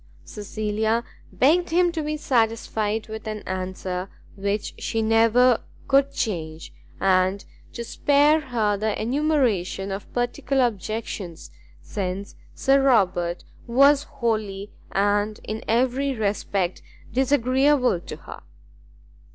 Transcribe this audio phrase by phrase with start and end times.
[0.25, 7.45] Cecilia begged him to be satisfied with an answer which she never could change, and
[7.73, 11.51] to spare her the enumeration of particular objections,
[11.83, 16.81] since Sir Robert was wholly and in every respect
[17.13, 18.41] disagreeable to her.